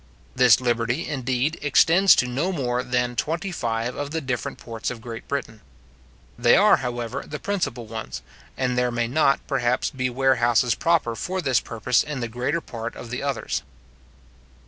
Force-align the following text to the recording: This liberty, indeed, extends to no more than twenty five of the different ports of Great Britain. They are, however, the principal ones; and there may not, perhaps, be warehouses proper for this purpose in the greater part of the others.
This 0.35 0.59
liberty, 0.59 1.07
indeed, 1.07 1.59
extends 1.61 2.15
to 2.15 2.25
no 2.27 2.51
more 2.51 2.81
than 2.81 3.15
twenty 3.15 3.51
five 3.51 3.93
of 3.95 4.09
the 4.09 4.19
different 4.19 4.57
ports 4.57 4.89
of 4.89 4.99
Great 4.99 5.27
Britain. 5.27 5.61
They 6.39 6.55
are, 6.57 6.77
however, 6.77 7.23
the 7.27 7.37
principal 7.37 7.85
ones; 7.85 8.23
and 8.57 8.75
there 8.75 8.89
may 8.89 9.07
not, 9.07 9.45
perhaps, 9.45 9.91
be 9.91 10.09
warehouses 10.09 10.73
proper 10.73 11.15
for 11.15 11.39
this 11.39 11.59
purpose 11.59 12.01
in 12.01 12.19
the 12.19 12.27
greater 12.27 12.61
part 12.61 12.95
of 12.95 13.11
the 13.11 13.21
others. 13.21 13.61